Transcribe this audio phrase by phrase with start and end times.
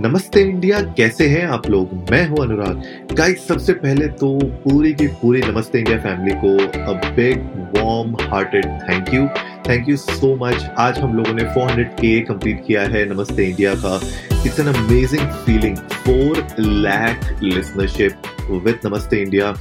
[0.00, 1.90] नमस्ते इंडिया, कैसे हैं आप लोग?
[2.10, 4.28] मैं हूँ अनुराग। गाइस सबसे पहले तो
[4.62, 7.42] पूरी की पूरी नमस्ते इंडिया फैमिली को a big
[7.76, 9.26] warm hearted thank you
[9.68, 13.74] thank you so much आज हम लोगों ने 400 के कंप्लीट किया है नमस्ते इंडिया
[13.74, 13.94] का।
[14.46, 19.52] It's an amazing feeling four lakh listenership with Namaste India.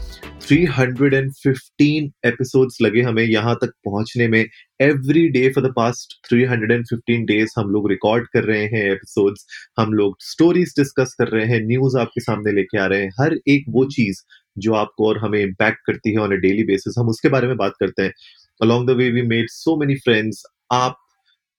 [0.49, 4.39] 315 episodes लगे हमें यहाँ तक पहुँचने में।
[4.81, 9.45] Every day for the past 315 days हम लोग रिकॉर्ड कर रहे हैं एपिसोड्स
[9.79, 13.35] हम लोग स्टोरीज डिस्कस कर रहे हैं न्यूज़ आपके सामने लेके आ रहे हैं। हर
[13.47, 14.21] एक वो चीज़
[14.57, 17.57] जो आपको और हमें इम्पैक्ट करती है ऑन अ डेली बेसिस हम उसके बारे में
[17.57, 18.13] बात करते हैं।
[18.61, 20.97] Along the way we made so many friends आप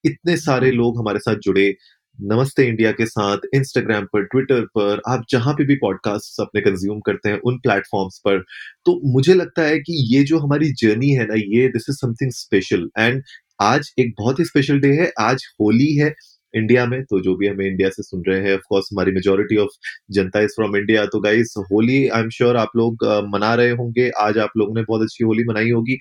[0.04, 1.74] इतने सारे लोग हमारे साथ जुड़े।
[2.22, 6.98] नमस्ते इंडिया के साथ इंस्टाग्राम पर ट्विटर पर, आप जहाँ पे भी पॉडकास्ट अपने कंज्यूम
[7.00, 8.42] करते हैं, उन प्लेटफॉर्म्स पर।
[8.86, 12.30] तो मुझे लगता है कि ये जो हमारी जर्नी है ना, ये this is something
[12.32, 13.22] special and
[13.60, 16.14] आज एक बहुत ही स्पेशल डे है। आज होली है
[16.54, 19.56] इंडिया में तो जो भी हमें इंडिया से सुन रहे हैं ऑफ़ कोर्स हमारी मेजोरिटी
[19.56, 19.70] ऑफ़
[20.10, 24.08] जनता इज़ फ्रॉम इंडिया तो guys Holi I am sure आप लोग मना रहे होंगे।
[24.20, 25.98] आज आप लोगों ने बहुत अच्छी होली मनाई होगी।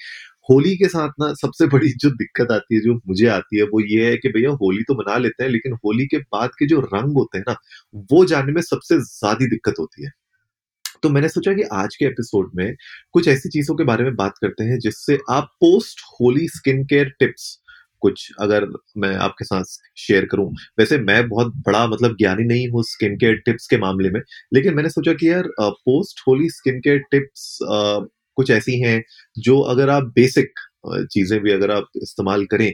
[0.50, 3.82] होली के साथ ना सबसे बड़ी जो दिक्कत आती है, जो मुझे आती है, वो
[3.88, 6.80] ये है कि भैया होली तो मना लेते हैं, लेकिन होली के बाद के जो
[6.94, 7.56] रंग होते हैं ना,
[8.14, 10.12] वो जानने में सबसे ज़्यादा दिक्कत होती है।
[11.04, 12.74] तो मैंने सोचा कि आज के एपिसोड में
[13.14, 17.10] कुछ ऐसी चीज़ों के बारे में बात करते हैं, जिससे आप post Holi skin care
[17.20, 17.58] tips
[18.02, 18.66] कुछ अगर
[18.98, 19.64] मैं आपके साथ
[19.98, 20.48] शेयर करूँ।
[20.80, 24.22] वैसे मैं बहुत बड़ा मतलब ज्ञानी नहीं हूँ स्किन केयर टिप्स के मामले में,
[24.54, 27.58] लेकिन मैंने सोचा कि यार post Holi skin care tips
[28.40, 29.02] कुछ ऐसी हैं
[29.42, 30.60] जो अगर आप बेसिक
[31.12, 32.72] चीज़ें भी अगर आप इस्तेमाल करें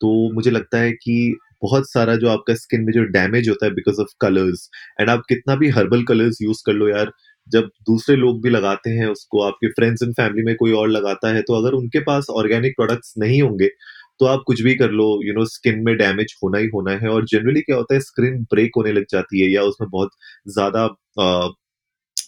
[0.00, 1.16] तो मुझे लगता है कि
[1.62, 4.68] बहुत सारा जो आपका स्किन में जो डैमेज होता है बिकॉज़ ऑफ़ कलर्स
[5.00, 7.12] एंड आप कितना भी हर्बल कलर्स यूज़ कर लो यार,
[7.48, 11.32] जब दूसरे लोग भी लगाते हैं उसको, आपके फ्रेंड्स एंड फैमिली में कोई और लगाता
[11.34, 13.68] है तो अगर उनके पास ऑर्गेनिक प्रोडक्ट्स नहीं होंगे
[14.20, 17.08] तो आप कुछ भी कर लो यू नो स्किन में डैमेज होना ही होना है,
[17.08, 20.10] और जनरली क्या होता है स्किन ब्रेक होने लग जाती है, या उसमें बहुत
[20.50, 20.86] ज़्यादा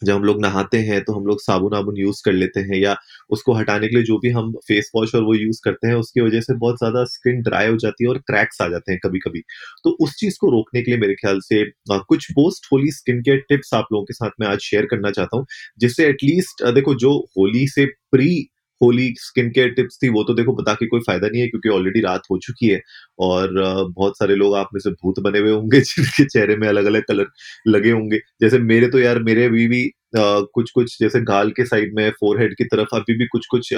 [0.05, 2.97] जब हम लोग नहाते हैं तो हम लोग साबुन वाबुन यूज़ कर लेते हैं या
[3.31, 6.21] उसको हटाने के लिए जो भी हम फेस वॉश और वो यूज़ करते हैं, उसकी
[6.21, 9.19] वजह से बहुत ज़्यादा स्किन ड्राई हो जाती है और क्रैक्स आ जाते हैं कभी
[9.19, 9.41] कभी
[9.85, 13.45] तो उस चीज़ को रोकने के लिए मेरे ख्याल से कुछ post Holi skin care
[13.49, 15.47] tips आप लोगों के साथ मैं आज शेयर करना चाहता हूँ,
[15.79, 18.31] जिससे एटलीस्ट देखो जो होली से pre
[18.81, 21.69] Holi skin care tips थी, वो तो देखो बता के कोई फ़ायदा नहीं है, क्योंकि
[21.71, 22.81] ऑलरेडी रात हो चुकी है
[23.21, 23.53] और
[23.91, 27.05] बहुत सारे लोग आप में से भूत बने हुए होंगे, जिनके चेहरे में अलग अलग
[27.07, 27.27] कलर
[27.69, 29.85] लगे होंगे। जैसे मेरे तो यार, मेरे अभी भी
[30.17, 33.69] कुछ कुछ जैसे गाल के साइड में फोरहेड की तरफ़ अभी भी कुछ कुछ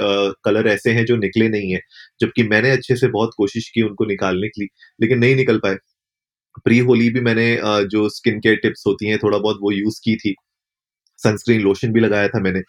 [0.45, 1.79] कलर ऐसे हैं जो निकले नहीं है,
[2.21, 4.67] जबकि मैंने अच्छे से बहुत कोशिश की उनको निकालने के लिए,
[4.99, 5.75] लेकिन नहीं निकल पाए।
[6.65, 7.45] प्री होली भी मैंने
[7.87, 10.35] जो स्किन केयर टिप्स होती हैं, थोड़ा बहुत वो यूज़ की थी।
[11.19, 12.59] सनस्क्रीन लोशन भी लगाया था मैंने।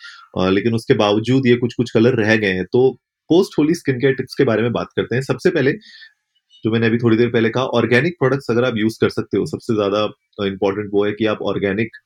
[0.51, 2.91] लेकिन उसके बावजूद ये कुछ कुछ कलर रह गए हैं। तो
[3.31, 5.73] post Holi skin care tips के बारे में बात करते हैं। सबसे पहले
[6.65, 9.47] जो मैंने अभी थोड़ी देर पहले कहा ऑर्गेनिक प्रोडक्ट्स अगर आप यूज़ कर सकते हो
[9.47, 10.05] सबसे ज़्यादा
[10.47, 11.97] इंपॉर्टेंट वो है कि आप ऑर्गेनिक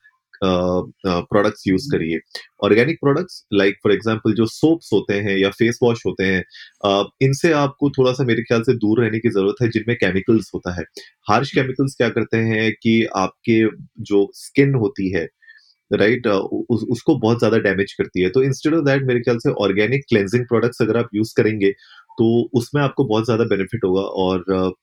[0.45, 2.19] प्रोडक्ट्स यूज़ करिए।
[2.65, 6.43] Organic products like for example जो सोप्स होते हैं या फेस वॉश होते हैं
[6.87, 10.51] uh, इनसे आपको थोड़ा सा मेरे ख्याल से दूर रहने की ज़रूरत है जिनमें केमिकल्स
[10.55, 10.85] होता है।
[11.29, 13.61] हार्श केमिकल्स क्या करते हैं कि आपके
[14.05, 15.27] जो स्किन होती है
[15.93, 16.67] राइट right?
[16.71, 20.05] उस, उसको बहुत ज़्यादा डैमेज करती है। तो इंस्टेड ऑफ़ दैट मेरे ख्याल से ऑर्गेनिक
[20.09, 21.71] क्लेंजिंग प्रोडक्ट्स अगर आप यूज़ करेंगे
[22.19, 24.75] तो उसमें आपको बहुत ज़्यादा बेनिफिट होगा। और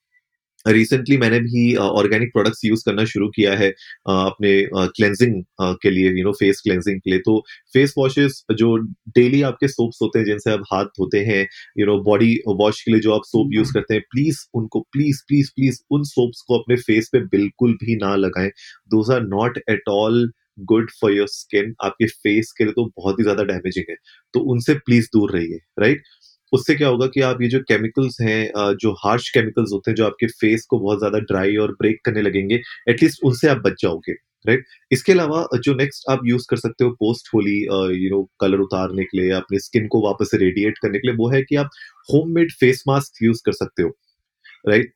[0.66, 5.74] रिसेंटली uh, मैंने भी ऑर्गेनिक प्रोडक्ट्स यूज़ करना शुरू किया है uh, अपने क्लेंजिंग uh,
[5.82, 7.38] के लिए यू नो फेस क्लेंजिंग के लिए। तो
[7.74, 8.76] फेस वॉशेस जो
[9.16, 11.40] डेली आपके सोप्स होते हैं जिनसे आप हाथ धोते हैं
[11.78, 15.22] यू नो बॉडी वॉश के लिए जो आप सोप यूज़ करते हैं प्लीज़ उनको प्लीज़
[15.28, 18.50] प्लीज़ प्लीज़ उन सोप्स को अपने फेस पे बिल्कुल भी ना लगाएँ।
[18.90, 20.30] Those are not at all
[20.66, 23.96] good for your skin आपके फेस के लिए तो बहुत ही ज़्यादा डैमेजिंग है।
[24.34, 26.02] तो उनसे प्लीज़ दूर रहिए राइट
[26.52, 30.06] उससे क्या होगा कि आप ये जो केमिकल्स हैं जो हार्श केमिकल्स होते हैं, जो
[30.06, 32.60] आपके फेस को बहुत ज़्यादा ड्राई और ब्रेक करने लगेंगे
[32.90, 34.12] एटलीस्ट उनसे आप बच जाओगे
[34.44, 37.56] राइट इसके अलावा जो नेक्स्ट आप यूज़ कर सकते हो post Holi
[37.94, 41.28] you know colour उतारने के लिए, अपनी स्किन को वापस रेडिएट करने के लिए, वो
[41.30, 41.70] है कि आप
[42.08, 43.96] होममेड फेस मास्क यूज़ कर सकते हो
[44.68, 44.92] राइट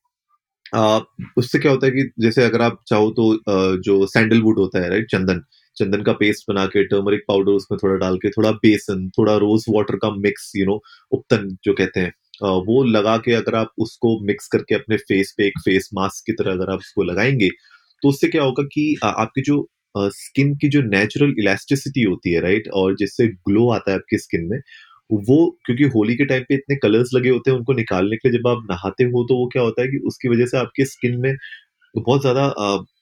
[1.36, 3.38] उससे क्या होता है कि जैसे अगर आप चाहो तो
[3.82, 5.42] जो सैंडलवुड होता है राइट चंदन
[5.76, 9.64] चंदन का पेस्ट बना के टर्मरिक पाउडर उसमें थोड़ा डाल के, थोड़ा बेसन, थोड़ा रोज
[9.70, 10.82] वाटर का मिक्स यू नो
[11.12, 12.12] उपतन जो कहते हैं
[12.44, 16.32] वो लगा के अगर आप उसको मिक्स करके अपने फेस पे एक फेस मास्क की
[16.32, 17.48] तरह अगर आप उसको लगाएँगे
[18.02, 22.68] तो उससे क्या होगा कि आपकी जो स्किन की जो नेचुरल इलास्टिसिटी होती है राइट
[22.74, 24.58] और जिससे ग्लो आता है आपकी स्किन में
[25.10, 28.38] वो, क्योंकि होली के टाइम पे इतने कलर्स लगे होते हैं उनको निकालने के लिए,
[28.38, 31.18] जब आप नहाते हो तो वो क्या होता है कि उसकी वजह से आपकी स्किन
[31.20, 31.34] में
[31.94, 32.48] बहुत ज़्यादा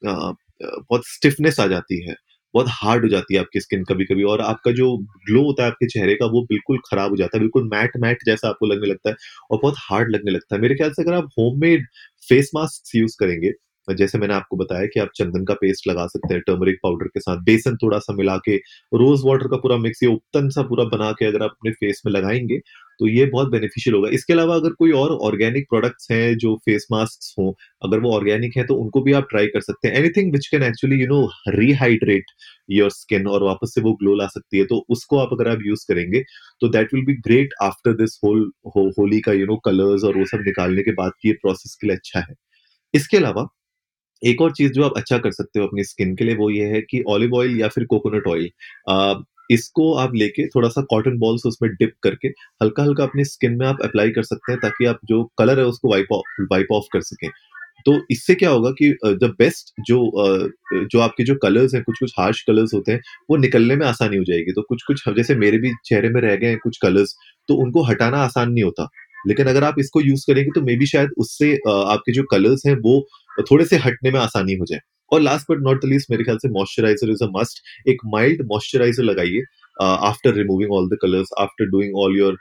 [0.04, 2.14] बहुत स्टिफनेस आ जाती है,
[2.54, 4.96] बहुत हार्ड हो जाती है आपकी स्किन कभी कभी और आपका जो
[5.26, 8.24] ग्लो होता है आपके चेहरे का वो बिल्कुल खराब हो जाता है, बिल्कुल मैट मैट
[8.26, 9.16] जैसा आपको लगने लगता है
[9.50, 11.86] और बहुत हार्ड लगने लगता है। मेरे ख्याल से अगर आप होममेड
[12.28, 13.52] फेस मास्क यूज़ करेंगे
[13.88, 17.20] जैसे मैंने आपको बताया कि आप चंदन का पेस्ट लगा सकते हैं टर्मरिक पाउडर के
[17.20, 18.56] साथ, बेसन थोड़ा सा मिला के
[18.94, 22.02] रोज वाटर का पूरा मिक्स या उपतन सा पूरा बना के अगर आप अपने फेस
[22.06, 22.58] में लगाएँगे
[23.00, 26.86] तो ये बहुत बेनिफिशियल होगा। इसके अलावा अगर कोई और ऑर्गेनिक प्रोडक्ट्स हैं जो फेस
[26.92, 30.32] मास्क हो, अगर वो ऑर्गेनिक है तो उनको भी आप ट्राई कर सकते हैं। Anything
[30.32, 32.30] which can actually you know rehydrate
[32.70, 35.58] your skin और वापस से वो ग्लो ला सकती है तो उसको आप अगर आप
[35.66, 36.22] यूज़ करेंगे
[36.60, 40.24] तो that will be great after this whole Holi का यू नो कलर्स और वो
[40.26, 42.34] सब निकालने के बाद की ये प्रोसेस के लिए अच्छा है।
[42.94, 43.48] इसके अलावा
[44.22, 46.64] एक और चीज़ जो आप अच्छा कर सकते हो अपनी स्किन के लिए वो ये
[46.66, 51.42] है कि ऑलिव ऑयल या फिर कोकोनट ऑयल इसको आप लेके थोड़ा सा कॉटन बॉल्स
[51.46, 52.28] उसमें डिप करके
[52.62, 55.64] हल्का हल्का अपनी स्किन में आप अप्लाई कर सकते हैं ताकि आप जो कलर है
[55.66, 57.28] उसको वाइप ऑफ़ वाइप ऑफ़ कर सकें।
[57.86, 59.98] तो इससे क्या होगा कि द बेस्ट जो
[60.92, 64.16] जो आपके जो कलर्स हैं कुछ कुछ हार्श कलर्स होते हैं, वो निकलने में आसानी
[64.16, 67.14] हो जाएगी। तो कुछ कुछ जैसे मेरे भी चेहरे में रह गए हैं कुछ कलर्स
[67.48, 68.88] तो उनको हटाना आसान नहीं होता।
[69.28, 72.74] लेकिन अगर आप इसको यूज़ करेंगे तो मे बी शायद उससे आपके जो कलर्स हैं
[72.82, 72.98] वो
[73.40, 74.80] थोड़े से हटने में आसानी हो जाए।
[75.12, 78.42] और last but not the least मेरे ख्याल से मॉइस्चराइजर इज़ अ मस्ट एक माइल्ड
[78.42, 79.42] मॉइस्चराइजर लगाइए
[79.82, 82.38] after removing all the colours after doing all your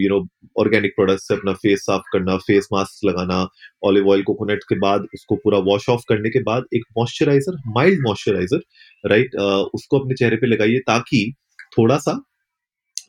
[0.00, 0.26] you know
[0.58, 3.48] organic products से अपना फेस साफ़ करना फेस मास्क लगाना
[3.84, 8.00] ऑलिव ऑयल कोकोनट के बाद उसको पूरा वॉश ऑफ़ करने के बाद एक मॉइस्चराइजर माइल्ड
[8.06, 8.62] मॉइस्चराइजर
[9.06, 9.36] राइट
[9.74, 11.34] उसको अपने चेहरे पे लगाइए ताकि
[11.78, 12.22] थोड़ा सा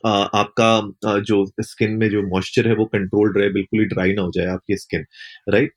[0.06, 4.12] Uh, आपका uh, जो स्किन में जो मॉइस्चर है वो कंट्रोल्ड रहे बिल्कुल ही ड्राई
[4.12, 5.04] ना हो जाए आपकी स्किन
[5.48, 5.72] राइट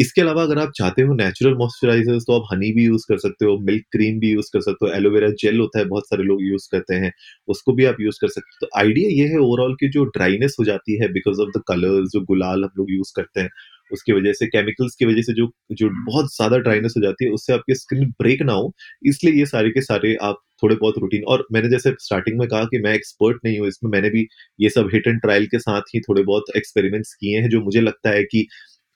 [0.00, 3.44] इसके अलावा अगर आप चाहते हो नेचुरल मॉइस्चराइजर्स तो आप हनी भी यूज़ कर सकते
[3.44, 6.42] हो मिल्क क्रीम भी यूज़ कर सकते हो एलोवेरा जेल होता है, बहुत सारे लोग
[6.42, 7.10] यूज़ करते हैं,
[7.48, 10.56] उसको भी आप यूज़ कर सकते हो। तो आइडिया ये है ओवरऑल की जो ड्राइनेस
[10.60, 13.50] हो जाती है बिकॉज़ ऑफ़ द कलर्स जो गुलाल हम लोग यूज़ करते हैं,
[13.90, 17.30] उसकी वजह से केमिकल्स की वजह से जो जो बहुत ज़्यादा ड्राइनेस हो जाती है,
[17.32, 18.72] उससे आपकी स्किन ब्रेक ना हो,
[19.06, 22.64] इसलिए ये सारे के सारे आप थोड़े बहुत रूटीन और मैंने जैसे स्टार्टिंग में कहा
[22.66, 24.26] कि मैं एक्सपर्ट नहीं हूँ, इसमें मैंने भी
[24.58, 27.80] ये सब हिट एंड ट्रायल के साथ ही थोड़े बहुत एक्सपेरिमेंट्स किए हैं, जो मुझे
[27.82, 28.46] लगता है कि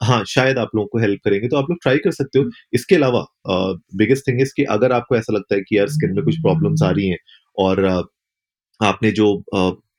[0.05, 2.95] हाँ शायद आप लोगों को हेल्प करेंगे तो आप लोग ट्राई कर सकते हो। इसके
[2.95, 3.25] अलावा
[3.97, 6.83] बिगेस्ट थिंग इज़ कि अगर आपको ऐसा लगता है कि यार स्किन में कुछ प्रॉब्लम्स
[6.83, 7.19] आ रही हैं
[7.59, 7.85] और
[8.81, 9.27] आपने जो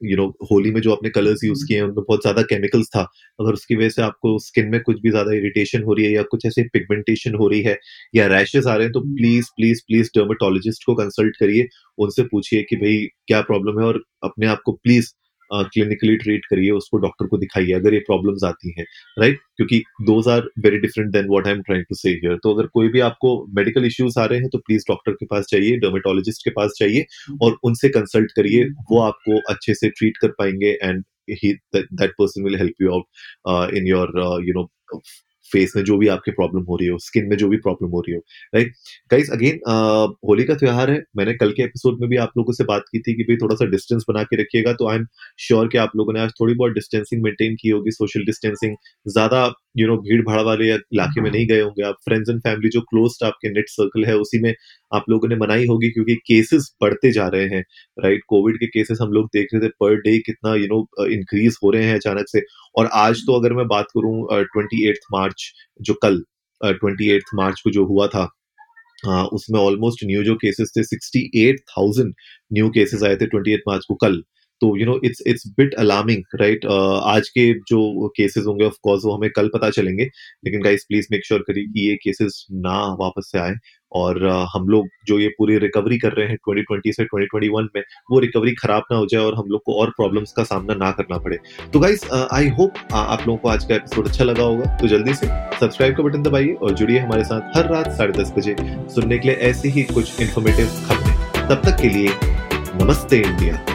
[0.04, 3.02] यू नो होली में जो आपने कलर्स यूज़ किए हैं उनमें बहुत ज़्यादा केमिकल्स था
[3.40, 6.24] अगर उसकी वजह से आपको स्किन में कुछ भी ज़्यादा इरिटेशन हो रही है या
[6.32, 7.78] कुछ ऐसे पिगमेंटेशन हो रही है
[8.16, 11.68] या रैशेस आ रहे हैं तो प्लीज़ प्लीज़ प्लीज़ डर्मेटोलॉजिस्ट को कंसल्ट करिए
[11.98, 12.98] उनसे पूछिए कि भाई
[13.28, 15.12] क्या प्रॉब्लम है और अपने आप को प्लीज़
[15.54, 18.86] क्लिनिकली ट्रीट करिए उसको डॉक्टर को दिखाइए अगर ये प्रॉब्लम्स आती हैं
[19.20, 22.54] राइट क्योंकि those are very different than what I am trying to say here तो
[22.54, 25.78] अगर कोई भी आपको मेडिकल इश्यूज़ आ रहे हैं तो प्लीज़ डॉक्टर के पास जाइए
[25.80, 27.06] डर्मेटोलॉजिस्ट के पास जाइए
[27.42, 31.04] और उनसे कंसल्ट करिए वो आपको अच्छे से ट्रीट कर पाएँगे and
[31.42, 33.06] he that person will help you you out
[33.46, 34.68] uh, in your uh, you know
[35.52, 38.00] face में जो भी आपके प्रॉब्लम हो रही हो स्किन में जो भी प्रॉब्लम हो
[38.02, 38.22] रही हो
[38.56, 38.74] राइट
[39.12, 39.60] गाइस अगेन
[40.30, 43.00] होली का त्यौहार है। मैंने कल के एपिसोड में भी आप लोगों से बात की
[43.00, 45.06] थी कि भाई थोड़ा सा डिस्टेंस बना के रखिएगा तो आई एम
[45.40, 48.76] श्योर कि आप लोगों ने आज थोड़ी बहुत डिस्टेंसिंग मेंटेन की होगी सोशल डिस्टेंसिंग
[49.08, 52.70] ज़्यादा यू नो भीड़ भाड़ वाले इलाके में नहीं गए होंगे। आप फ्रेंड्स एंड फैमिली
[52.70, 54.54] जो क्लोज आपके नेट सर्कल है उसी में
[54.94, 57.64] आप लोगों ने मनाई होगी क्योंकि केसेस बढ़ते जा रहे हैं
[57.98, 61.58] राइट कोविड के केसेस हम लोग देख रहे थे पर डे कितना यू नो इंक्रीज
[61.64, 62.42] हो रहे हैं अचानक से।
[62.76, 65.52] और आज तो अगर मैं बात करूँ ट्वेंटी मार्च
[65.82, 66.24] जो कल
[66.62, 68.30] ट्वेंटी मार्च को जो हुआ था
[69.06, 72.14] Uh, उसमें ऑलमोस्ट न्यू जो केसेस थे sixty eight thousand
[72.54, 74.16] new cases आए थे ट्वेंटी मार्च को कल।
[74.62, 76.66] तो you know it's it's bit alarming right
[77.04, 80.04] आज के जो केसेस होंगे ऑफ़ कोर्स वो हमें कल पता चलेंगे
[80.46, 83.54] लेकिन गाइस प्लीज़ मेक श्योर करिए कि ये केसेस ना वापस से आए
[83.92, 87.82] और uh, हम लोग जो ये पूरी रिकवरी कर रहे हैं 2020 से 2021 में
[88.12, 90.92] वो रिकवरी खराब ना हो जाए और हम लोग को और प्रॉब्लम्स का सामना ना
[90.92, 91.38] करना पड़े।
[91.74, 95.14] तो गाइस आई होप आप लोगों को आज का एपिसोड अच्छा लगा होगा तो जल्दी
[95.14, 95.28] से
[95.60, 98.56] सब्सक्राइब का बटन दबाइए और जुड़िए हमारे साथ हर रात साढ़े दस बजे
[98.96, 102.10] सुनने के लिए ऐसी ही कुछ इन्फॉर्मेटिव खबरें। तब तक के लिए
[102.84, 103.75] नमस्ते इंडिया।